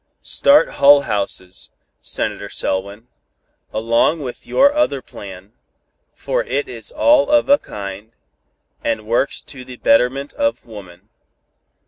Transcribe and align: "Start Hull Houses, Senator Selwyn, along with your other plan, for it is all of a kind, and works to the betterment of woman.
"Start 0.23 0.67
Hull 0.77 1.01
Houses, 1.01 1.69
Senator 2.01 2.49
Selwyn, 2.49 3.07
along 3.71 4.21
with 4.23 4.47
your 4.47 4.73
other 4.73 4.99
plan, 4.99 5.53
for 6.11 6.43
it 6.43 6.67
is 6.67 6.89
all 6.91 7.29
of 7.29 7.47
a 7.49 7.59
kind, 7.59 8.11
and 8.83 9.05
works 9.05 9.43
to 9.43 9.63
the 9.63 9.77
betterment 9.77 10.33
of 10.33 10.65
woman. 10.65 11.09